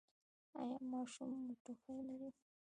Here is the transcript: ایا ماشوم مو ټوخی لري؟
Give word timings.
ایا 0.59 0.77
ماشوم 0.91 1.31
مو 1.45 1.53
ټوخی 1.63 1.97
لري؟ 2.07 2.29